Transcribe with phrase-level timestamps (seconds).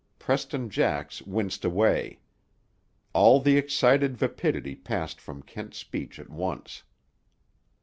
[0.17, 2.17] Preston Jax winced away.
[3.13, 6.81] All the excited vapidity passed from Kent's speech at once.